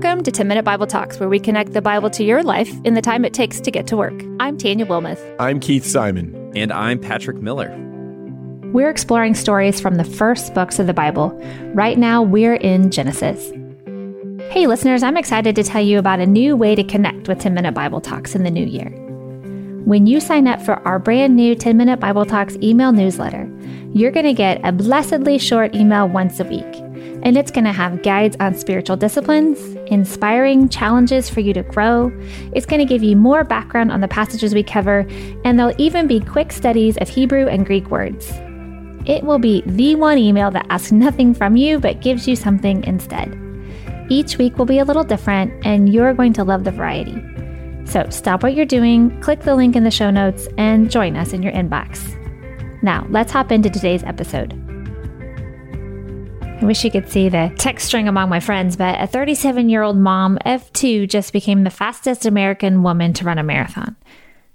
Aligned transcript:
Welcome 0.00 0.22
to 0.22 0.30
10 0.30 0.46
Minute 0.46 0.64
Bible 0.64 0.86
Talks, 0.86 1.18
where 1.18 1.28
we 1.28 1.40
connect 1.40 1.72
the 1.72 1.82
Bible 1.82 2.08
to 2.10 2.22
your 2.22 2.44
life 2.44 2.70
in 2.84 2.94
the 2.94 3.02
time 3.02 3.24
it 3.24 3.34
takes 3.34 3.58
to 3.58 3.68
get 3.68 3.88
to 3.88 3.96
work. 3.96 4.14
I'm 4.38 4.56
Tanya 4.56 4.86
Wilmoth. 4.86 5.18
I'm 5.40 5.58
Keith 5.58 5.84
Simon. 5.84 6.52
And 6.54 6.72
I'm 6.72 7.00
Patrick 7.00 7.38
Miller. 7.38 7.76
We're 8.72 8.90
exploring 8.90 9.34
stories 9.34 9.80
from 9.80 9.96
the 9.96 10.04
first 10.04 10.54
books 10.54 10.78
of 10.78 10.86
the 10.86 10.94
Bible. 10.94 11.30
Right 11.74 11.98
now, 11.98 12.22
we're 12.22 12.54
in 12.54 12.92
Genesis. 12.92 13.50
Hey, 14.52 14.68
listeners, 14.68 15.02
I'm 15.02 15.16
excited 15.16 15.56
to 15.56 15.64
tell 15.64 15.82
you 15.82 15.98
about 15.98 16.20
a 16.20 16.26
new 16.26 16.54
way 16.54 16.76
to 16.76 16.84
connect 16.84 17.26
with 17.26 17.40
10 17.40 17.52
Minute 17.52 17.74
Bible 17.74 18.00
Talks 18.00 18.36
in 18.36 18.44
the 18.44 18.52
new 18.52 18.66
year. 18.66 18.90
When 19.84 20.06
you 20.06 20.20
sign 20.20 20.46
up 20.46 20.62
for 20.62 20.74
our 20.86 21.00
brand 21.00 21.34
new 21.34 21.56
10 21.56 21.76
Minute 21.76 21.98
Bible 21.98 22.24
Talks 22.24 22.54
email 22.62 22.92
newsletter, 22.92 23.52
you're 23.92 24.12
going 24.12 24.26
to 24.26 24.32
get 24.32 24.60
a 24.62 24.70
blessedly 24.70 25.38
short 25.38 25.74
email 25.74 26.08
once 26.08 26.38
a 26.38 26.44
week 26.44 26.87
and 27.22 27.36
it's 27.36 27.50
going 27.50 27.64
to 27.64 27.72
have 27.72 28.02
guides 28.02 28.36
on 28.40 28.54
spiritual 28.54 28.96
disciplines, 28.96 29.58
inspiring 29.86 30.68
challenges 30.68 31.28
for 31.28 31.40
you 31.40 31.52
to 31.54 31.62
grow. 31.62 32.12
It's 32.52 32.66
going 32.66 32.80
to 32.80 32.84
give 32.84 33.02
you 33.02 33.16
more 33.16 33.44
background 33.44 33.92
on 33.92 34.00
the 34.00 34.08
passages 34.08 34.54
we 34.54 34.62
cover, 34.62 35.06
and 35.44 35.58
there'll 35.58 35.74
even 35.78 36.06
be 36.06 36.20
quick 36.20 36.52
studies 36.52 36.96
of 36.98 37.08
Hebrew 37.08 37.46
and 37.46 37.66
Greek 37.66 37.90
words. 37.90 38.30
It 39.06 39.24
will 39.24 39.38
be 39.38 39.62
the 39.66 39.94
one 39.94 40.18
email 40.18 40.50
that 40.50 40.66
asks 40.68 40.92
nothing 40.92 41.32
from 41.34 41.56
you 41.56 41.78
but 41.78 42.00
gives 42.00 42.28
you 42.28 42.36
something 42.36 42.84
instead. 42.84 43.36
Each 44.10 44.38
week 44.38 44.58
will 44.58 44.66
be 44.66 44.78
a 44.78 44.84
little 44.84 45.04
different, 45.04 45.52
and 45.66 45.92
you're 45.92 46.14
going 46.14 46.32
to 46.34 46.44
love 46.44 46.64
the 46.64 46.70
variety. 46.70 47.22
So 47.84 48.06
stop 48.10 48.42
what 48.42 48.54
you're 48.54 48.66
doing, 48.66 49.18
click 49.22 49.40
the 49.40 49.56
link 49.56 49.74
in 49.74 49.84
the 49.84 49.90
show 49.90 50.10
notes, 50.10 50.46
and 50.58 50.90
join 50.90 51.16
us 51.16 51.32
in 51.32 51.42
your 51.42 51.52
inbox. 51.52 52.14
Now, 52.82 53.06
let's 53.08 53.32
hop 53.32 53.50
into 53.50 53.70
today's 53.70 54.04
episode. 54.04 54.67
I 56.60 56.64
wish 56.64 56.84
you 56.84 56.90
could 56.90 57.08
see 57.08 57.28
the 57.28 57.52
text 57.56 57.86
string 57.86 58.08
among 58.08 58.28
my 58.28 58.40
friends, 58.40 58.76
but 58.76 59.00
a 59.00 59.06
37 59.06 59.68
year 59.68 59.82
old 59.82 59.96
mom 59.96 60.38
of 60.44 60.70
two 60.72 61.06
just 61.06 61.32
became 61.32 61.62
the 61.62 61.70
fastest 61.70 62.26
American 62.26 62.82
woman 62.82 63.12
to 63.14 63.24
run 63.24 63.38
a 63.38 63.44
marathon. 63.44 63.94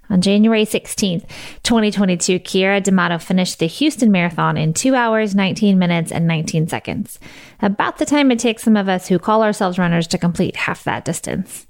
On 0.09 0.19
January 0.19 0.65
16th, 0.65 1.27
2022, 1.63 2.39
Keira 2.39 2.83
D'Amato 2.83 3.17
finished 3.17 3.57
the 3.57 3.67
Houston 3.67 4.11
Marathon 4.11 4.57
in 4.57 4.73
2 4.73 4.93
hours, 4.93 5.33
19 5.33 5.79
minutes, 5.79 6.11
and 6.11 6.27
19 6.27 6.67
seconds. 6.67 7.19
About 7.61 7.97
the 7.97 8.05
time 8.05 8.31
it 8.31 8.39
takes 8.39 8.63
some 8.63 8.75
of 8.75 8.89
us 8.89 9.07
who 9.07 9.17
call 9.17 9.41
ourselves 9.41 9.79
runners 9.79 10.05
to 10.07 10.17
complete 10.17 10.57
half 10.57 10.83
that 10.83 11.05
distance. 11.05 11.67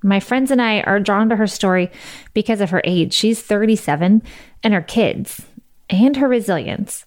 My 0.00 0.20
friends 0.20 0.52
and 0.52 0.62
I 0.62 0.80
are 0.82 1.00
drawn 1.00 1.28
to 1.28 1.36
her 1.36 1.48
story 1.48 1.90
because 2.34 2.60
of 2.60 2.70
her 2.70 2.82
age. 2.84 3.12
She's 3.12 3.42
37, 3.42 4.22
and 4.62 4.74
her 4.74 4.80
kids, 4.80 5.42
and 5.90 6.16
her 6.16 6.28
resilience. 6.28 7.04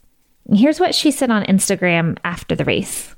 Here's 0.53 0.79
what 0.79 0.95
she 0.95 1.11
said 1.11 1.31
on 1.31 1.43
Instagram 1.45 2.17
after 2.23 2.55
the 2.55 2.65
race. 2.65 3.15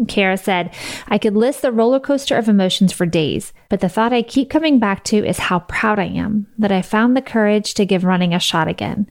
Keira 0.00 0.38
said, 0.38 0.74
I 1.06 1.18
could 1.18 1.36
list 1.36 1.62
the 1.62 1.70
roller 1.70 2.00
coaster 2.00 2.36
of 2.36 2.48
emotions 2.48 2.92
for 2.92 3.06
days, 3.06 3.52
but 3.68 3.80
the 3.80 3.88
thought 3.88 4.12
I 4.12 4.22
keep 4.22 4.50
coming 4.50 4.80
back 4.80 5.04
to 5.04 5.24
is 5.24 5.38
how 5.38 5.60
proud 5.60 5.98
I 5.98 6.06
am 6.06 6.48
that 6.58 6.72
I 6.72 6.82
found 6.82 7.16
the 7.16 7.22
courage 7.22 7.74
to 7.74 7.86
give 7.86 8.02
running 8.02 8.34
a 8.34 8.40
shot 8.40 8.66
again 8.66 9.08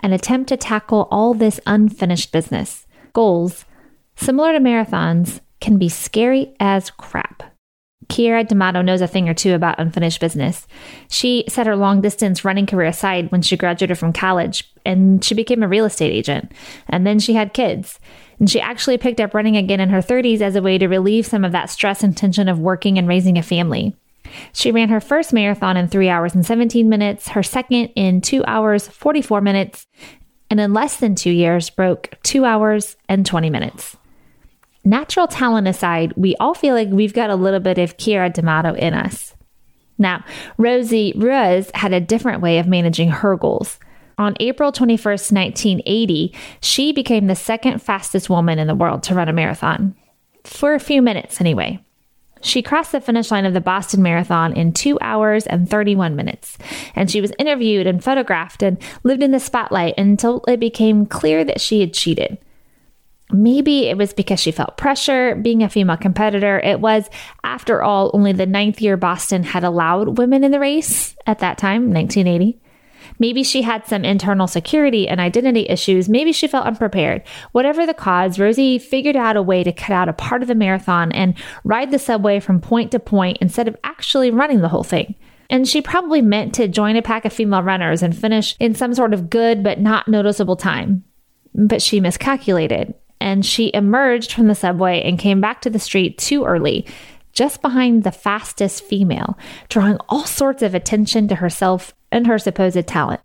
and 0.00 0.14
attempt 0.14 0.48
to 0.48 0.56
tackle 0.56 1.06
all 1.10 1.34
this 1.34 1.60
unfinished 1.66 2.32
business. 2.32 2.86
Goals, 3.12 3.66
similar 4.16 4.52
to 4.52 4.58
marathons, 4.58 5.40
can 5.60 5.76
be 5.76 5.88
scary 5.88 6.54
as 6.58 6.90
crap. 6.90 7.51
Keira 8.08 8.46
D'Amato 8.46 8.82
knows 8.82 9.00
a 9.00 9.06
thing 9.06 9.28
or 9.28 9.34
two 9.34 9.54
about 9.54 9.78
unfinished 9.78 10.20
business. 10.20 10.66
She 11.08 11.44
set 11.48 11.66
her 11.66 11.76
long 11.76 12.00
distance 12.00 12.44
running 12.44 12.66
career 12.66 12.88
aside 12.88 13.30
when 13.30 13.42
she 13.42 13.56
graduated 13.56 13.98
from 13.98 14.12
college 14.12 14.70
and 14.84 15.24
she 15.24 15.34
became 15.34 15.62
a 15.62 15.68
real 15.68 15.84
estate 15.84 16.12
agent. 16.12 16.52
And 16.88 17.06
then 17.06 17.18
she 17.18 17.34
had 17.34 17.54
kids. 17.54 17.98
And 18.38 18.50
she 18.50 18.60
actually 18.60 18.98
picked 18.98 19.20
up 19.20 19.34
running 19.34 19.56
again 19.56 19.80
in 19.80 19.90
her 19.90 20.00
30s 20.00 20.40
as 20.40 20.56
a 20.56 20.62
way 20.62 20.78
to 20.78 20.88
relieve 20.88 21.26
some 21.26 21.44
of 21.44 21.52
that 21.52 21.70
stress 21.70 22.02
and 22.02 22.16
tension 22.16 22.48
of 22.48 22.58
working 22.58 22.98
and 22.98 23.06
raising 23.06 23.38
a 23.38 23.42
family. 23.42 23.94
She 24.52 24.72
ran 24.72 24.88
her 24.88 25.00
first 25.00 25.32
marathon 25.32 25.76
in 25.76 25.88
3 25.88 26.08
hours 26.08 26.34
and 26.34 26.44
17 26.44 26.88
minutes, 26.88 27.28
her 27.28 27.42
second 27.42 27.90
in 27.94 28.20
2 28.20 28.44
hours 28.46 28.88
44 28.88 29.40
minutes, 29.40 29.86
and 30.50 30.58
in 30.60 30.72
less 30.72 30.96
than 30.96 31.14
2 31.14 31.30
years 31.30 31.70
broke 31.70 32.10
2 32.22 32.44
hours 32.44 32.96
and 33.08 33.24
20 33.24 33.50
minutes. 33.50 33.96
Natural 34.84 35.28
talent 35.28 35.68
aside, 35.68 36.12
we 36.16 36.34
all 36.40 36.54
feel 36.54 36.74
like 36.74 36.88
we've 36.88 37.14
got 37.14 37.30
a 37.30 37.36
little 37.36 37.60
bit 37.60 37.78
of 37.78 37.96
Keira 37.96 38.32
D'Amato 38.32 38.74
in 38.74 38.94
us. 38.94 39.34
Now, 39.96 40.24
Rosie 40.58 41.12
Ruiz 41.16 41.70
had 41.74 41.92
a 41.92 42.00
different 42.00 42.42
way 42.42 42.58
of 42.58 42.66
managing 42.66 43.10
her 43.10 43.36
goals. 43.36 43.78
On 44.18 44.34
April 44.40 44.72
21st, 44.72 45.32
1980, 45.32 46.34
she 46.60 46.92
became 46.92 47.28
the 47.28 47.36
second 47.36 47.80
fastest 47.80 48.28
woman 48.28 48.58
in 48.58 48.66
the 48.66 48.74
world 48.74 49.04
to 49.04 49.14
run 49.14 49.28
a 49.28 49.32
marathon. 49.32 49.94
For 50.44 50.74
a 50.74 50.80
few 50.80 51.00
minutes, 51.00 51.40
anyway. 51.40 51.78
She 52.40 52.60
crossed 52.60 52.90
the 52.90 53.00
finish 53.00 53.30
line 53.30 53.46
of 53.46 53.54
the 53.54 53.60
Boston 53.60 54.02
Marathon 54.02 54.52
in 54.52 54.72
2 54.72 54.98
hours 55.00 55.46
and 55.46 55.70
31 55.70 56.16
minutes. 56.16 56.58
And 56.96 57.08
she 57.08 57.20
was 57.20 57.32
interviewed 57.38 57.86
and 57.86 58.02
photographed 58.02 58.64
and 58.64 58.78
lived 59.04 59.22
in 59.22 59.30
the 59.30 59.38
spotlight 59.38 59.94
until 59.96 60.42
it 60.48 60.58
became 60.58 61.06
clear 61.06 61.44
that 61.44 61.60
she 61.60 61.80
had 61.80 61.94
cheated. 61.94 62.38
Maybe 63.32 63.88
it 63.88 63.96
was 63.96 64.12
because 64.12 64.40
she 64.40 64.52
felt 64.52 64.76
pressure 64.76 65.34
being 65.36 65.62
a 65.62 65.68
female 65.70 65.96
competitor. 65.96 66.58
It 66.60 66.80
was, 66.80 67.08
after 67.44 67.82
all, 67.82 68.10
only 68.12 68.32
the 68.32 68.46
ninth 68.46 68.80
year 68.80 68.96
Boston 68.96 69.42
had 69.42 69.64
allowed 69.64 70.18
women 70.18 70.44
in 70.44 70.50
the 70.50 70.60
race 70.60 71.16
at 71.26 71.38
that 71.38 71.58
time, 71.58 71.92
1980. 71.92 72.60
Maybe 73.18 73.42
she 73.42 73.62
had 73.62 73.86
some 73.86 74.04
internal 74.04 74.46
security 74.46 75.08
and 75.08 75.20
identity 75.20 75.68
issues. 75.68 76.08
Maybe 76.08 76.32
she 76.32 76.48
felt 76.48 76.66
unprepared. 76.66 77.22
Whatever 77.52 77.86
the 77.86 77.94
cause, 77.94 78.38
Rosie 78.38 78.78
figured 78.78 79.16
out 79.16 79.36
a 79.36 79.42
way 79.42 79.62
to 79.62 79.72
cut 79.72 79.92
out 79.92 80.08
a 80.08 80.12
part 80.12 80.42
of 80.42 80.48
the 80.48 80.54
marathon 80.54 81.12
and 81.12 81.34
ride 81.64 81.90
the 81.90 81.98
subway 81.98 82.40
from 82.40 82.60
point 82.60 82.90
to 82.92 82.98
point 82.98 83.38
instead 83.40 83.68
of 83.68 83.76
actually 83.84 84.30
running 84.30 84.60
the 84.60 84.68
whole 84.68 84.84
thing. 84.84 85.14
And 85.50 85.68
she 85.68 85.82
probably 85.82 86.22
meant 86.22 86.54
to 86.54 86.68
join 86.68 86.96
a 86.96 87.02
pack 87.02 87.24
of 87.24 87.32
female 87.32 87.62
runners 87.62 88.02
and 88.02 88.16
finish 88.16 88.56
in 88.58 88.74
some 88.74 88.94
sort 88.94 89.12
of 89.12 89.30
good 89.30 89.62
but 89.62 89.80
not 89.80 90.08
noticeable 90.08 90.56
time. 90.56 91.04
But 91.54 91.82
she 91.82 92.00
miscalculated 92.00 92.94
and 93.22 93.46
she 93.46 93.70
emerged 93.72 94.32
from 94.32 94.48
the 94.48 94.54
subway 94.54 95.00
and 95.00 95.18
came 95.18 95.40
back 95.40 95.62
to 95.62 95.70
the 95.70 95.78
street 95.78 96.18
too 96.18 96.44
early, 96.44 96.84
just 97.32 97.62
behind 97.62 98.02
the 98.02 98.10
fastest 98.10 98.84
female, 98.84 99.38
drawing 99.68 99.96
all 100.08 100.24
sorts 100.24 100.60
of 100.60 100.74
attention 100.74 101.28
to 101.28 101.36
herself 101.36 101.94
and 102.10 102.26
her 102.26 102.38
supposed 102.38 102.86
talent. 102.88 103.20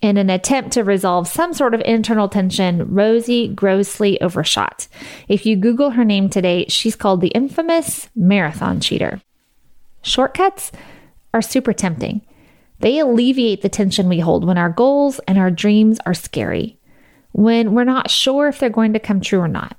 In 0.00 0.16
an 0.16 0.30
attempt 0.30 0.72
to 0.72 0.82
resolve 0.82 1.28
some 1.28 1.52
sort 1.52 1.74
of 1.74 1.82
internal 1.82 2.28
tension, 2.28 2.92
Rosie 2.92 3.46
grossly 3.46 4.20
overshot. 4.20 4.88
If 5.28 5.44
you 5.44 5.54
Google 5.54 5.90
her 5.90 6.04
name 6.04 6.28
today, 6.28 6.64
she's 6.68 6.96
called 6.96 7.20
the 7.20 7.28
infamous 7.28 8.08
marathon 8.16 8.80
cheater. 8.80 9.20
Shortcuts 10.00 10.72
are 11.34 11.42
super 11.42 11.74
tempting. 11.74 12.22
They 12.80 12.98
alleviate 12.98 13.60
the 13.60 13.68
tension 13.68 14.08
we 14.08 14.18
hold 14.18 14.44
when 14.44 14.58
our 14.58 14.70
goals 14.70 15.20
and 15.28 15.38
our 15.38 15.50
dreams 15.50 16.00
are 16.04 16.14
scary 16.14 16.78
when 17.32 17.72
we're 17.72 17.84
not 17.84 18.10
sure 18.10 18.48
if 18.48 18.58
they're 18.58 18.70
going 18.70 18.92
to 18.92 19.00
come 19.00 19.20
true 19.20 19.40
or 19.40 19.48
not. 19.48 19.76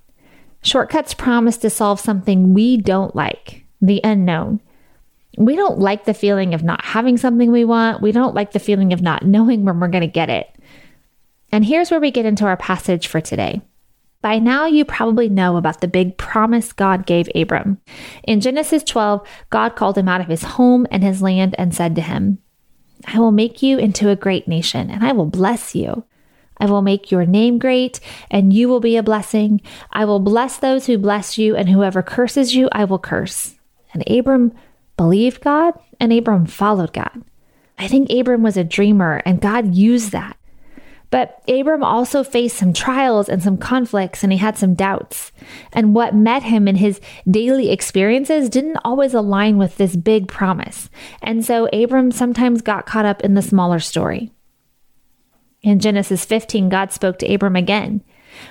Shortcuts 0.62 1.14
promise 1.14 1.58
to 1.58 1.70
solve 1.70 2.00
something 2.00 2.54
we 2.54 2.78
don't 2.78 3.16
like, 3.16 3.66
the 3.82 4.02
unknown. 4.04 4.62
We 5.38 5.56
don't 5.56 5.80
like 5.80 6.06
the 6.06 6.14
feeling 6.14 6.54
of 6.54 6.64
not 6.64 6.86
having 6.86 7.18
something 7.18 7.52
we 7.52 7.66
want. 7.66 8.02
We 8.02 8.12
don't 8.12 8.36
like 8.36 8.52
the 8.52 8.60
feeling 8.60 8.94
of 8.94 9.02
not 9.02 9.26
knowing 9.26 9.66
when 9.66 9.80
we're 9.80 9.88
going 9.88 10.02
to 10.02 10.08
get 10.08 10.30
it. 10.30 10.48
And 11.52 11.66
here's 11.66 11.92
where 11.92 12.00
we 12.00 12.12
get 12.12 12.26
into 12.26 12.46
our 12.46 12.58
passage 12.58 13.08
for 13.08 13.20
today. 13.20 13.62
By 14.22 14.40
now, 14.40 14.66
you 14.66 14.86
probably 14.86 15.28
know 15.28 15.58
about 15.58 15.82
the 15.82 15.88
big 15.88 16.18
promise 16.18 16.72
God 16.72 17.06
gave 17.06 17.28
Abram. 17.36 17.82
In 18.24 18.40
Genesis 18.40 18.82
12, 18.84 19.28
God 19.50 19.76
called 19.76 19.98
him 19.98 20.08
out 20.08 20.22
of 20.22 20.28
his 20.28 20.44
home 20.44 20.88
and 20.90 21.04
his 21.04 21.22
land 21.22 21.56
and 21.58 21.76
said 21.76 21.94
to 21.96 22.02
him, 22.02 22.38
I 23.06 23.20
will 23.20 23.34
make 23.34 23.62
you 23.62 23.78
into 23.78 24.10
a 24.10 24.16
great 24.16 24.48
nation, 24.48 24.90
and 24.90 25.04
I 25.04 25.12
will 25.12 25.26
bless 25.26 25.76
you. 25.76 26.06
I 26.64 26.66
will 26.66 26.82
make 26.82 27.12
your 27.12 27.26
name 27.26 27.60
great, 27.60 28.00
and 28.32 28.54
you 28.54 28.70
will 28.70 28.80
be 28.80 28.96
a 28.96 29.04
blessing. 29.04 29.60
I 29.92 30.06
will 30.06 30.22
bless 30.22 30.56
those 30.56 30.86
who 30.86 30.98
bless 30.98 31.38
you, 31.38 31.58
and 31.58 31.68
whoever 31.68 32.02
curses 32.02 32.56
you, 32.56 32.70
I 32.72 32.86
will 32.86 33.00
curse. 33.00 33.56
And 33.94 34.10
Abram 34.10 34.54
believed 34.96 35.42
God, 35.42 35.74
and 36.00 36.14
Abram 36.14 36.46
followed 36.46 36.94
God. 36.94 37.22
I 37.78 37.90
think 37.90 38.10
Abram 38.10 38.44
was 38.44 38.56
a 38.56 38.64
dreamer, 38.64 39.22
and 39.26 39.42
God 39.42 39.76
used 39.76 40.14
that. 40.14 40.38
But 41.10 41.44
Abram 41.50 41.84
also 41.84 42.24
faced 42.24 42.56
some 42.56 42.72
trials 42.72 43.28
and 43.28 43.44
some 43.44 43.58
conflicts, 43.58 44.24
and 44.24 44.32
he 44.32 44.38
had 44.38 44.58
some 44.58 44.74
doubts. 44.74 45.34
And 45.74 45.94
what 45.94 46.16
met 46.16 46.44
him 46.44 46.70
in 46.70 46.78
his 46.78 47.02
daily 47.30 47.72
experiences 47.72 48.48
didn't 48.48 48.80
always 48.86 49.14
align 49.14 49.58
with 49.58 49.76
this 49.76 49.98
big 49.98 50.30
promise. 50.30 50.90
And 51.22 51.44
so 51.44 51.68
Abram 51.74 52.14
sometimes 52.14 52.62
got 52.62 52.86
caught 52.86 53.06
up 53.06 53.20
in 53.20 53.34
the 53.34 53.42
smaller 53.42 53.82
story. 53.82 54.32
In 55.64 55.80
Genesis 55.80 56.26
15, 56.26 56.70
God 56.70 56.92
spoke 56.92 57.18
to 57.20 57.34
Abram 57.34 57.56
again. 57.56 58.04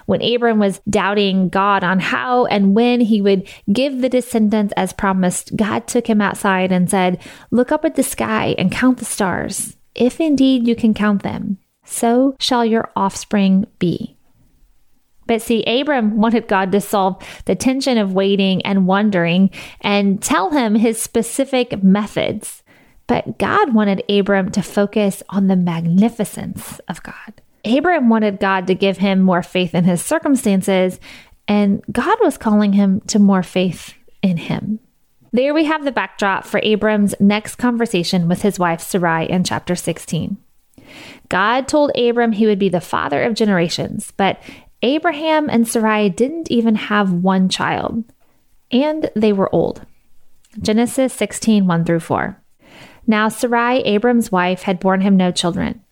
When 0.06 0.22
Abram 0.22 0.58
was 0.58 0.80
doubting 0.88 1.48
God 1.48 1.84
on 1.84 2.00
how 2.00 2.46
and 2.46 2.74
when 2.74 3.00
he 3.00 3.20
would 3.20 3.48
give 3.72 4.00
the 4.00 4.08
descendants 4.08 4.72
as 4.76 4.92
promised, 4.92 5.54
God 5.56 5.86
took 5.86 6.06
him 6.06 6.20
outside 6.20 6.72
and 6.72 6.88
said, 6.88 7.20
Look 7.50 7.70
up 7.70 7.84
at 7.84 7.96
the 7.96 8.02
sky 8.02 8.54
and 8.58 8.72
count 8.72 8.98
the 8.98 9.04
stars. 9.04 9.76
If 9.94 10.20
indeed 10.20 10.66
you 10.66 10.74
can 10.74 10.94
count 10.94 11.22
them, 11.22 11.58
so 11.84 12.34
shall 12.38 12.64
your 12.64 12.90
offspring 12.96 13.66
be. 13.78 14.16
But 15.26 15.42
see, 15.42 15.62
Abram 15.64 16.16
wanted 16.16 16.48
God 16.48 16.72
to 16.72 16.80
solve 16.80 17.22
the 17.44 17.54
tension 17.54 17.98
of 17.98 18.12
waiting 18.12 18.62
and 18.62 18.86
wondering 18.86 19.50
and 19.80 20.20
tell 20.22 20.50
him 20.50 20.74
his 20.74 21.00
specific 21.00 21.82
methods. 21.82 22.61
But 23.12 23.36
God 23.36 23.74
wanted 23.74 24.10
Abram 24.10 24.52
to 24.52 24.62
focus 24.62 25.22
on 25.28 25.46
the 25.46 25.54
magnificence 25.54 26.80
of 26.88 27.02
God. 27.02 27.42
Abram 27.62 28.08
wanted 28.08 28.40
God 28.40 28.66
to 28.68 28.74
give 28.74 28.96
him 28.96 29.20
more 29.20 29.42
faith 29.42 29.74
in 29.74 29.84
his 29.84 30.02
circumstances, 30.02 30.98
and 31.46 31.84
God 31.92 32.16
was 32.22 32.38
calling 32.38 32.72
him 32.72 33.02
to 33.08 33.18
more 33.18 33.42
faith 33.42 33.92
in 34.22 34.38
him. 34.38 34.80
There 35.30 35.52
we 35.52 35.66
have 35.66 35.84
the 35.84 35.92
backdrop 35.92 36.46
for 36.46 36.58
Abram's 36.62 37.14
next 37.20 37.56
conversation 37.56 38.28
with 38.28 38.40
his 38.40 38.58
wife 38.58 38.80
Sarai 38.80 39.28
in 39.28 39.44
chapter 39.44 39.76
16. 39.76 40.38
God 41.28 41.68
told 41.68 41.94
Abram 41.94 42.32
he 42.32 42.46
would 42.46 42.58
be 42.58 42.70
the 42.70 42.80
father 42.80 43.22
of 43.24 43.34
generations, 43.34 44.10
but 44.16 44.40
Abraham 44.80 45.50
and 45.50 45.68
Sarai 45.68 46.08
didn't 46.08 46.50
even 46.50 46.76
have 46.76 47.12
one 47.12 47.50
child, 47.50 48.04
and 48.70 49.10
they 49.14 49.34
were 49.34 49.54
old. 49.54 49.84
Genesis 50.58 51.12
16 51.12 51.66
1 51.66 51.84
through 51.84 52.00
4. 52.00 52.41
Now 53.06 53.28
Sarai, 53.28 53.80
Abram's 53.80 54.30
wife, 54.30 54.62
had 54.62 54.80
borne 54.80 55.00
him 55.00 55.16
no 55.16 55.30
children, 55.30 55.82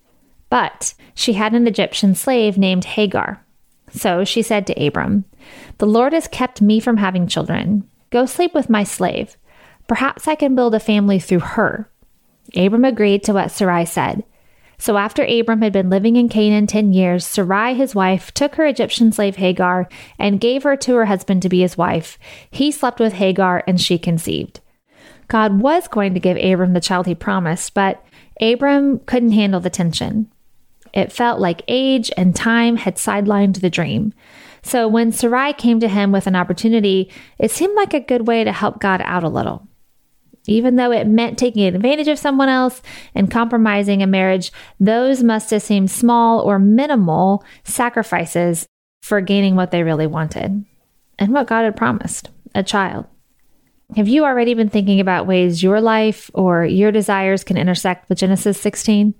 but 0.48 0.94
she 1.14 1.34
had 1.34 1.54
an 1.54 1.66
Egyptian 1.66 2.14
slave 2.14 2.56
named 2.56 2.84
Hagar. 2.84 3.44
So 3.90 4.24
she 4.24 4.42
said 4.42 4.66
to 4.66 4.86
Abram, 4.86 5.24
The 5.78 5.86
Lord 5.86 6.12
has 6.12 6.28
kept 6.28 6.62
me 6.62 6.80
from 6.80 6.98
having 6.98 7.26
children. 7.26 7.88
Go 8.10 8.26
sleep 8.26 8.54
with 8.54 8.70
my 8.70 8.84
slave. 8.84 9.36
Perhaps 9.88 10.28
I 10.28 10.36
can 10.36 10.54
build 10.54 10.74
a 10.74 10.80
family 10.80 11.18
through 11.18 11.40
her. 11.40 11.90
Abram 12.56 12.84
agreed 12.84 13.24
to 13.24 13.32
what 13.32 13.50
Sarai 13.50 13.84
said. 13.84 14.24
So 14.78 14.96
after 14.96 15.22
Abram 15.24 15.60
had 15.60 15.74
been 15.74 15.90
living 15.90 16.16
in 16.16 16.30
Canaan 16.30 16.66
10 16.66 16.92
years, 16.94 17.26
Sarai, 17.26 17.74
his 17.74 17.94
wife, 17.94 18.32
took 18.32 18.54
her 18.54 18.64
Egyptian 18.64 19.12
slave 19.12 19.36
Hagar 19.36 19.88
and 20.18 20.40
gave 20.40 20.62
her 20.62 20.74
to 20.76 20.94
her 20.94 21.04
husband 21.04 21.42
to 21.42 21.50
be 21.50 21.60
his 21.60 21.76
wife. 21.76 22.18
He 22.50 22.72
slept 22.72 22.98
with 22.98 23.12
Hagar 23.12 23.62
and 23.66 23.78
she 23.78 23.98
conceived. 23.98 24.60
God 25.30 25.60
was 25.60 25.86
going 25.86 26.12
to 26.14 26.20
give 26.20 26.36
Abram 26.36 26.72
the 26.72 26.80
child 26.80 27.06
he 27.06 27.14
promised, 27.14 27.72
but 27.72 28.04
Abram 28.40 28.98
couldn't 28.98 29.30
handle 29.30 29.60
the 29.60 29.70
tension. 29.70 30.30
It 30.92 31.12
felt 31.12 31.38
like 31.38 31.62
age 31.68 32.10
and 32.16 32.34
time 32.34 32.76
had 32.76 32.96
sidelined 32.96 33.60
the 33.60 33.70
dream. 33.70 34.12
So 34.62 34.88
when 34.88 35.12
Sarai 35.12 35.52
came 35.52 35.78
to 35.80 35.88
him 35.88 36.10
with 36.10 36.26
an 36.26 36.34
opportunity, 36.34 37.12
it 37.38 37.52
seemed 37.52 37.76
like 37.76 37.94
a 37.94 38.00
good 38.00 38.26
way 38.26 38.42
to 38.42 38.50
help 38.50 38.80
God 38.80 39.00
out 39.04 39.22
a 39.22 39.28
little. 39.28 39.68
Even 40.48 40.74
though 40.74 40.90
it 40.90 41.06
meant 41.06 41.38
taking 41.38 41.64
advantage 41.64 42.08
of 42.08 42.18
someone 42.18 42.48
else 42.48 42.82
and 43.14 43.30
compromising 43.30 44.02
a 44.02 44.08
marriage, 44.08 44.50
those 44.80 45.22
must 45.22 45.50
have 45.50 45.62
seemed 45.62 45.92
small 45.92 46.40
or 46.40 46.58
minimal 46.58 47.44
sacrifices 47.62 48.66
for 49.00 49.20
gaining 49.20 49.54
what 49.54 49.70
they 49.70 49.84
really 49.84 50.08
wanted 50.08 50.64
and 51.20 51.32
what 51.32 51.46
God 51.46 51.62
had 51.62 51.76
promised 51.76 52.30
a 52.52 52.64
child. 52.64 53.06
Have 53.96 54.06
you 54.06 54.24
already 54.24 54.54
been 54.54 54.68
thinking 54.68 55.00
about 55.00 55.26
ways 55.26 55.64
your 55.64 55.80
life 55.80 56.30
or 56.32 56.64
your 56.64 56.92
desires 56.92 57.42
can 57.42 57.56
intersect 57.56 58.08
with 58.08 58.18
Genesis 58.18 58.60
16? 58.60 59.14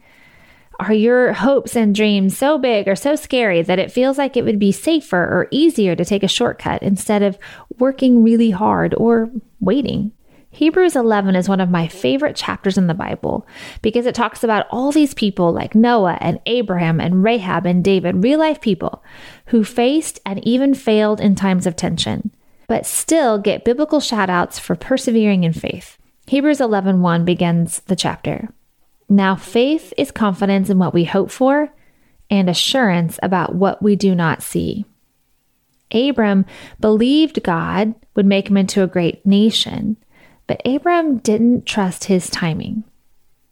Are 0.78 0.92
your 0.92 1.32
hopes 1.32 1.74
and 1.74 1.92
dreams 1.92 2.38
so 2.38 2.56
big 2.56 2.86
or 2.86 2.94
so 2.94 3.16
scary 3.16 3.62
that 3.62 3.80
it 3.80 3.90
feels 3.90 4.16
like 4.16 4.36
it 4.36 4.44
would 4.44 4.60
be 4.60 4.70
safer 4.70 5.18
or 5.18 5.48
easier 5.50 5.96
to 5.96 6.04
take 6.04 6.22
a 6.22 6.28
shortcut 6.28 6.84
instead 6.84 7.22
of 7.22 7.36
working 7.78 8.22
really 8.22 8.50
hard 8.50 8.94
or 8.94 9.30
waiting? 9.58 10.12
Hebrews 10.52 10.94
11 10.94 11.34
is 11.34 11.48
one 11.48 11.60
of 11.60 11.68
my 11.68 11.88
favorite 11.88 12.36
chapters 12.36 12.78
in 12.78 12.86
the 12.86 12.94
Bible 12.94 13.46
because 13.82 14.06
it 14.06 14.14
talks 14.14 14.44
about 14.44 14.66
all 14.70 14.92
these 14.92 15.14
people 15.14 15.52
like 15.52 15.74
Noah 15.74 16.18
and 16.20 16.40
Abraham 16.46 17.00
and 17.00 17.24
Rahab 17.24 17.66
and 17.66 17.82
David, 17.82 18.22
real 18.22 18.38
life 18.38 18.60
people 18.60 19.02
who 19.46 19.64
faced 19.64 20.20
and 20.24 20.44
even 20.46 20.74
failed 20.74 21.20
in 21.20 21.34
times 21.34 21.66
of 21.66 21.76
tension, 21.76 22.30
but 22.70 22.86
still 22.86 23.36
get 23.36 23.64
biblical 23.64 23.98
shout 23.98 24.30
outs 24.30 24.56
for 24.56 24.76
persevering 24.76 25.42
in 25.42 25.52
faith. 25.52 25.98
Hebrews 26.28 26.60
11:1 26.60 27.24
begins 27.24 27.80
the 27.86 27.96
chapter. 27.96 28.48
Now, 29.08 29.34
faith 29.34 29.92
is 29.98 30.12
confidence 30.12 30.70
in 30.70 30.78
what 30.78 30.94
we 30.94 31.02
hope 31.02 31.32
for 31.32 31.74
and 32.30 32.48
assurance 32.48 33.18
about 33.24 33.56
what 33.56 33.82
we 33.82 33.96
do 33.96 34.14
not 34.14 34.40
see. 34.40 34.84
Abram 35.90 36.46
believed 36.78 37.42
God 37.42 37.96
would 38.14 38.24
make 38.24 38.48
him 38.48 38.56
into 38.56 38.84
a 38.84 38.86
great 38.86 39.26
nation, 39.26 39.96
but 40.46 40.62
Abram 40.64 41.18
didn't 41.18 41.66
trust 41.66 42.04
his 42.04 42.30
timing. 42.30 42.84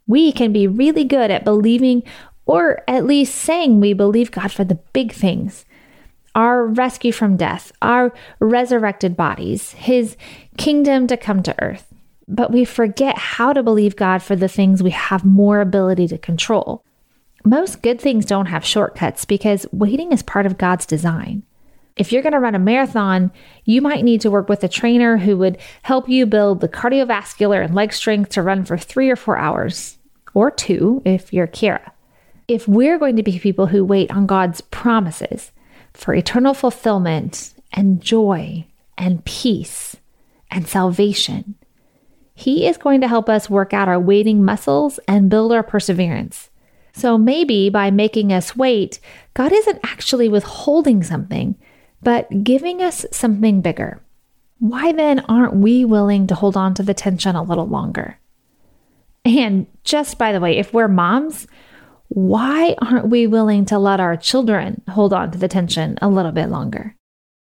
We 0.06 0.30
can 0.30 0.52
be 0.52 0.68
really 0.68 1.02
good 1.02 1.32
at 1.32 1.42
believing, 1.42 2.04
or 2.46 2.84
at 2.86 3.04
least 3.04 3.34
saying 3.34 3.80
we 3.80 3.94
believe 3.94 4.30
God 4.30 4.52
for 4.52 4.62
the 4.62 4.78
big 4.92 5.10
things 5.10 5.64
our 6.38 6.64
rescue 6.64 7.12
from 7.12 7.36
death, 7.36 7.70
our 7.82 8.14
resurrected 8.38 9.14
bodies, 9.16 9.72
his 9.72 10.16
kingdom 10.56 11.06
to 11.08 11.18
come 11.18 11.42
to 11.42 11.62
earth 11.62 11.92
but 12.28 12.52
we 12.52 12.64
forget 12.64 13.16
how 13.16 13.52
to 13.54 13.62
believe 13.62 13.96
God 13.96 14.22
for 14.22 14.36
the 14.36 14.48
things 14.48 14.82
we 14.82 14.90
have 14.90 15.24
more 15.24 15.60
ability 15.60 16.06
to 16.08 16.18
control. 16.18 16.84
Most 17.44 17.82
good 17.82 18.00
things 18.00 18.26
don't 18.26 18.46
have 18.46 18.64
shortcuts 18.64 19.24
because 19.24 19.66
waiting 19.72 20.12
is 20.12 20.22
part 20.22 20.44
of 20.44 20.58
God's 20.58 20.84
design. 20.84 21.42
If 21.96 22.12
you're 22.12 22.22
going 22.22 22.34
to 22.34 22.38
run 22.38 22.54
a 22.54 22.60
marathon, 22.60 23.32
you 23.64 23.80
might 23.80 24.04
need 24.04 24.20
to 24.20 24.30
work 24.30 24.48
with 24.48 24.62
a 24.62 24.68
trainer 24.68 25.16
who 25.16 25.36
would 25.38 25.58
help 25.82 26.08
you 26.08 26.26
build 26.26 26.60
the 26.60 26.68
cardiovascular 26.68 27.64
and 27.64 27.74
leg 27.74 27.92
strength 27.92 28.30
to 28.30 28.42
run 28.42 28.64
for 28.64 28.76
three 28.76 29.10
or 29.10 29.16
four 29.16 29.38
hours, 29.38 29.98
or 30.34 30.50
two 30.50 31.02
if 31.04 31.32
you're 31.32 31.48
Keira. 31.48 31.90
If 32.46 32.68
we're 32.68 32.98
going 32.98 33.16
to 33.16 33.22
be 33.22 33.38
people 33.38 33.66
who 33.66 33.84
wait 33.84 34.10
on 34.10 34.26
God's 34.26 34.60
promises 34.60 35.50
for 35.94 36.14
eternal 36.14 36.54
fulfillment 36.54 37.54
and 37.72 38.00
joy 38.00 38.66
and 38.96 39.24
peace 39.24 39.96
and 40.50 40.66
salvation, 40.66 41.54
he 42.34 42.66
is 42.66 42.76
going 42.76 43.00
to 43.00 43.08
help 43.08 43.28
us 43.28 43.50
work 43.50 43.72
out 43.72 43.88
our 43.88 43.98
waiting 43.98 44.44
muscles 44.44 44.98
and 45.08 45.28
build 45.28 45.52
our 45.52 45.62
perseverance. 45.62 46.50
So 46.92 47.18
maybe 47.18 47.68
by 47.68 47.90
making 47.90 48.32
us 48.32 48.56
wait, 48.56 49.00
God 49.34 49.52
isn't 49.52 49.80
actually 49.84 50.28
withholding 50.28 51.02
something, 51.02 51.56
but 52.02 52.44
giving 52.44 52.82
us 52.82 53.04
something 53.12 53.60
bigger. 53.60 54.00
Why 54.58 54.92
then 54.92 55.20
aren't 55.20 55.56
we 55.56 55.84
willing 55.84 56.26
to 56.28 56.34
hold 56.34 56.56
on 56.56 56.74
to 56.74 56.82
the 56.82 56.94
tension 56.94 57.36
a 57.36 57.42
little 57.42 57.68
longer? 57.68 58.18
And 59.24 59.66
just 59.84 60.18
by 60.18 60.32
the 60.32 60.40
way, 60.40 60.58
if 60.58 60.72
we're 60.72 60.88
moms, 60.88 61.46
why 62.08 62.74
aren't 62.78 63.08
we 63.08 63.26
willing 63.26 63.64
to 63.66 63.78
let 63.78 64.00
our 64.00 64.16
children 64.16 64.82
hold 64.88 65.12
on 65.12 65.30
to 65.30 65.38
the 65.38 65.48
tension 65.48 65.98
a 66.00 66.08
little 66.08 66.32
bit 66.32 66.48
longer? 66.48 66.94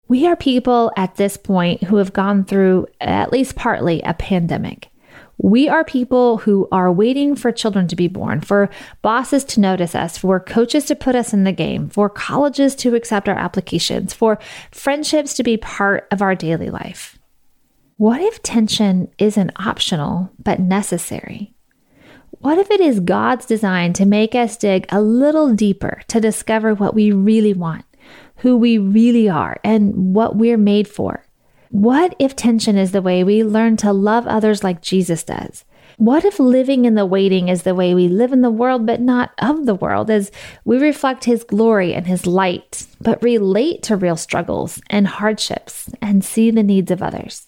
We 0.07 0.27
are 0.27 0.35
people 0.35 0.91
at 0.95 1.15
this 1.15 1.37
point 1.37 1.83
who 1.83 1.95
have 1.95 2.13
gone 2.13 2.43
through, 2.43 2.87
at 3.01 3.31
least 3.31 3.55
partly, 3.55 4.01
a 4.01 4.13
pandemic. 4.13 4.89
We 5.37 5.67
are 5.67 5.83
people 5.83 6.37
who 6.37 6.67
are 6.71 6.91
waiting 6.91 7.35
for 7.35 7.51
children 7.51 7.87
to 7.87 7.95
be 7.95 8.07
born, 8.07 8.41
for 8.41 8.69
bosses 9.01 9.43
to 9.45 9.59
notice 9.59 9.95
us, 9.95 10.17
for 10.17 10.39
coaches 10.39 10.85
to 10.85 10.95
put 10.95 11.15
us 11.15 11.33
in 11.33 11.43
the 11.43 11.51
game, 11.51 11.89
for 11.89 12.09
colleges 12.09 12.75
to 12.75 12.95
accept 12.95 13.27
our 13.27 13.35
applications, 13.35 14.13
for 14.13 14.37
friendships 14.71 15.33
to 15.33 15.43
be 15.43 15.57
part 15.57 16.07
of 16.11 16.21
our 16.21 16.35
daily 16.35 16.69
life. 16.69 17.17
What 17.97 18.21
if 18.21 18.43
tension 18.43 19.09
isn't 19.17 19.51
optional, 19.55 20.31
but 20.37 20.59
necessary? 20.59 21.52
What 22.43 22.59
if 22.59 22.69
it 22.69 22.81
is 22.81 22.99
God's 22.99 23.45
design 23.45 23.93
to 23.93 24.05
make 24.05 24.35
us 24.35 24.57
dig 24.57 24.85
a 24.89 25.01
little 25.01 25.53
deeper 25.55 26.01
to 26.09 26.21
discover 26.21 26.75
what 26.75 26.93
we 26.93 27.11
really 27.11 27.53
want? 27.53 27.85
who 28.43 28.57
we 28.57 28.77
really 28.77 29.29
are 29.29 29.57
and 29.63 30.13
what 30.13 30.35
we're 30.35 30.57
made 30.57 30.87
for. 30.87 31.25
What 31.69 32.13
if 32.19 32.35
tension 32.35 32.77
is 32.77 32.91
the 32.91 33.01
way 33.01 33.23
we 33.23 33.43
learn 33.43 33.77
to 33.77 33.93
love 33.93 34.27
others 34.27 34.63
like 34.63 34.81
Jesus 34.81 35.23
does? 35.23 35.63
What 35.97 36.25
if 36.25 36.39
living 36.39 36.83
in 36.85 36.95
the 36.95 37.05
waiting 37.05 37.47
is 37.47 37.63
the 37.63 37.73
way 37.73 37.93
we 37.93 38.09
live 38.09 38.33
in 38.33 38.41
the 38.41 38.51
world, 38.51 38.85
but 38.85 38.99
not 38.99 39.31
of 39.39 39.65
the 39.65 39.75
world, 39.75 40.09
as 40.09 40.29
we 40.65 40.77
reflect 40.77 41.23
His 41.23 41.43
glory 41.43 41.93
and 41.93 42.05
His 42.05 42.25
light, 42.27 42.85
but 42.99 43.23
relate 43.23 43.83
to 43.83 43.95
real 43.95 44.17
struggles 44.17 44.81
and 44.89 45.07
hardships 45.07 45.89
and 46.01 46.25
see 46.25 46.51
the 46.51 46.63
needs 46.63 46.91
of 46.91 47.01
others? 47.01 47.47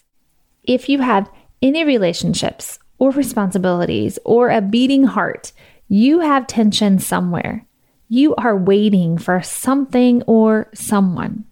If 0.64 0.88
you 0.88 1.00
have 1.00 1.30
any 1.60 1.84
relationships 1.84 2.78
or 2.98 3.10
responsibilities 3.10 4.18
or 4.24 4.50
a 4.50 4.60
beating 4.60 5.04
heart, 5.04 5.52
you 5.88 6.20
have 6.20 6.46
tension 6.46 6.98
somewhere. 6.98 7.66
You 8.08 8.34
are 8.36 8.56
waiting 8.56 9.18
for 9.18 9.42
something 9.42 10.22
or 10.26 10.68
someone. 10.74 11.44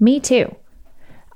Me 0.00 0.20
too. 0.20 0.54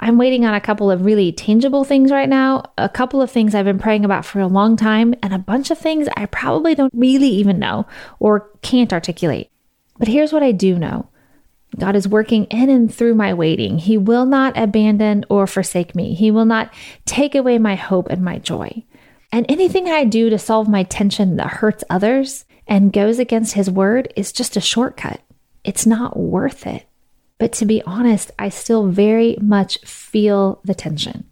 I'm 0.00 0.16
waiting 0.16 0.44
on 0.44 0.54
a 0.54 0.60
couple 0.60 0.90
of 0.90 1.04
really 1.04 1.32
tangible 1.32 1.84
things 1.84 2.12
right 2.12 2.28
now, 2.28 2.64
a 2.78 2.88
couple 2.88 3.20
of 3.20 3.30
things 3.30 3.54
I've 3.54 3.64
been 3.64 3.80
praying 3.80 4.04
about 4.04 4.24
for 4.24 4.38
a 4.40 4.46
long 4.46 4.76
time, 4.76 5.14
and 5.22 5.34
a 5.34 5.38
bunch 5.38 5.70
of 5.70 5.78
things 5.78 6.08
I 6.16 6.26
probably 6.26 6.74
don't 6.74 6.92
really 6.94 7.28
even 7.28 7.58
know 7.58 7.86
or 8.20 8.48
can't 8.62 8.92
articulate. 8.92 9.50
But 9.98 10.08
here's 10.08 10.32
what 10.32 10.44
I 10.44 10.52
do 10.52 10.78
know 10.78 11.08
God 11.76 11.96
is 11.96 12.08
working 12.08 12.44
in 12.44 12.70
and 12.70 12.92
through 12.92 13.14
my 13.14 13.34
waiting. 13.34 13.78
He 13.78 13.98
will 13.98 14.24
not 14.24 14.56
abandon 14.56 15.24
or 15.28 15.46
forsake 15.46 15.94
me, 15.96 16.14
He 16.14 16.30
will 16.30 16.46
not 16.46 16.72
take 17.04 17.34
away 17.34 17.58
my 17.58 17.74
hope 17.74 18.08
and 18.08 18.22
my 18.22 18.38
joy. 18.38 18.84
And 19.30 19.46
anything 19.48 19.88
I 19.88 20.04
do 20.04 20.30
to 20.30 20.38
solve 20.38 20.68
my 20.68 20.82
tension 20.84 21.36
that 21.36 21.48
hurts 21.48 21.84
others, 21.90 22.44
and 22.66 22.92
goes 22.92 23.18
against 23.18 23.54
his 23.54 23.70
word 23.70 24.12
is 24.14 24.32
just 24.32 24.56
a 24.56 24.60
shortcut. 24.60 25.20
It's 25.64 25.86
not 25.86 26.18
worth 26.18 26.66
it. 26.66 26.86
But 27.38 27.52
to 27.54 27.66
be 27.66 27.82
honest, 27.82 28.30
I 28.38 28.48
still 28.48 28.88
very 28.88 29.36
much 29.40 29.78
feel 29.84 30.60
the 30.64 30.74
tension. 30.74 31.24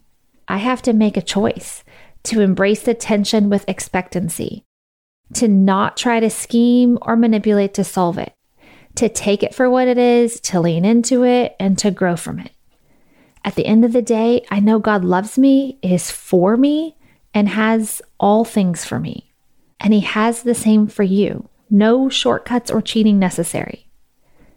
I 0.49 0.59
have 0.59 0.81
to 0.83 0.93
make 0.93 1.17
a 1.17 1.23
choice 1.23 1.85
to 2.25 2.41
embrace 2.41 2.83
the 2.83 2.95
tension 2.95 3.51
with 3.51 3.69
expectancy, 3.69 4.65
to 5.35 5.49
not 5.49 5.97
try 5.97 6.21
to 6.21 6.31
scheme 6.31 6.99
or 7.03 7.17
manipulate 7.17 7.75
to 7.75 7.85
solve 7.85 8.19
it, 8.19 8.33
to 8.95 9.09
take 9.09 9.43
it 9.43 9.55
for 9.55 9.69
what 9.69 9.89
it 9.89 9.99
is, 9.99 10.41
to 10.41 10.61
lean 10.61 10.85
into 10.85 11.25
it, 11.25 11.55
and 11.61 11.79
to 11.79 11.91
grow 11.91 12.17
from 12.17 12.39
it. 12.39 12.53
At 13.45 13.55
the 13.55 13.67
end 13.67 13.85
of 13.85 13.93
the 13.93 14.03
day, 14.03 14.45
I 14.51 14.61
know 14.61 14.79
God 14.79 15.05
loves 15.05 15.39
me, 15.39 15.79
is 15.83 16.11
for 16.11 16.57
me, 16.57 16.96
and 17.37 17.51
has 17.51 18.01
all 18.19 18.47
things 18.47 18.87
for 18.87 18.99
me. 18.99 19.31
And 19.79 19.93
He 19.93 20.01
has 20.01 20.43
the 20.43 20.55
same 20.55 20.87
for 20.87 21.03
you. 21.03 21.51
No 21.69 22.09
shortcuts 22.09 22.71
or 22.71 22.81
cheating 22.81 23.19
necessary. 23.19 23.91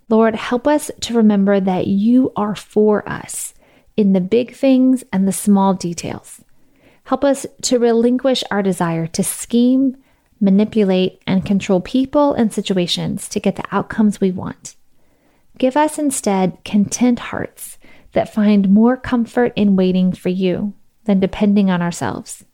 Lord, 0.07 0.33
help 0.33 0.65
us 0.65 0.89
to 1.01 1.13
remember 1.13 1.59
that 1.59 1.87
you 1.87 2.31
are 2.37 2.55
for 2.55 3.07
us 3.07 3.53
in 3.97 4.13
the 4.13 4.21
big 4.21 4.55
things 4.55 5.03
and 5.11 5.27
the 5.27 5.33
small 5.33 5.73
details. 5.73 6.41
Help 7.03 7.25
us 7.25 7.45
to 7.63 7.79
relinquish 7.79 8.45
our 8.49 8.63
desire 8.63 9.07
to 9.07 9.23
scheme, 9.25 9.97
manipulate, 10.39 11.21
and 11.27 11.45
control 11.45 11.81
people 11.81 12.33
and 12.33 12.53
situations 12.53 13.27
to 13.27 13.41
get 13.41 13.57
the 13.57 13.65
outcomes 13.73 14.21
we 14.21 14.31
want. 14.31 14.77
Give 15.57 15.75
us 15.75 15.99
instead 15.99 16.63
content 16.63 17.19
hearts 17.19 17.77
that 18.13 18.33
find 18.33 18.69
more 18.69 18.95
comfort 18.95 19.51
in 19.57 19.75
waiting 19.75 20.13
for 20.13 20.29
you 20.29 20.75
than 21.03 21.19
depending 21.19 21.69
on 21.69 21.81
ourselves. 21.81 22.45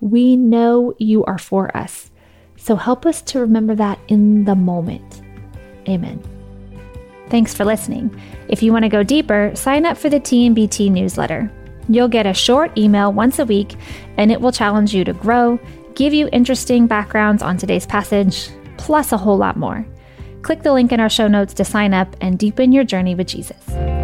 We 0.00 0.36
know 0.36 0.94
you 0.98 1.24
are 1.24 1.38
for 1.38 1.76
us, 1.76 2.10
so 2.56 2.76
help 2.76 3.06
us 3.06 3.22
to 3.22 3.40
remember 3.40 3.74
that 3.76 3.98
in 4.08 4.44
the 4.44 4.54
moment. 4.54 5.22
Amen. 5.88 6.22
Thanks 7.28 7.52
for 7.52 7.64
listening. 7.64 8.20
If 8.48 8.62
you 8.62 8.72
want 8.72 8.84
to 8.84 8.88
go 8.88 9.02
deeper, 9.02 9.52
sign 9.54 9.84
up 9.84 9.96
for 9.96 10.08
the 10.08 10.20
TMBT 10.20 10.90
newsletter. 10.90 11.50
You'll 11.88 12.08
get 12.08 12.26
a 12.26 12.34
short 12.34 12.76
email 12.76 13.12
once 13.12 13.38
a 13.38 13.44
week, 13.44 13.76
and 14.16 14.30
it 14.30 14.40
will 14.40 14.52
challenge 14.52 14.94
you 14.94 15.04
to 15.04 15.12
grow, 15.12 15.58
give 15.94 16.14
you 16.14 16.28
interesting 16.32 16.86
backgrounds 16.86 17.42
on 17.42 17.56
today's 17.56 17.86
passage, 17.86 18.50
plus 18.76 19.12
a 19.12 19.18
whole 19.18 19.36
lot 19.36 19.56
more. 19.56 19.86
Click 20.42 20.62
the 20.62 20.72
link 20.72 20.92
in 20.92 21.00
our 21.00 21.10
show 21.10 21.28
notes 21.28 21.54
to 21.54 21.64
sign 21.64 21.92
up 21.92 22.16
and 22.20 22.38
deepen 22.38 22.72
your 22.72 22.84
journey 22.84 23.14
with 23.14 23.26
Jesus. 23.26 23.97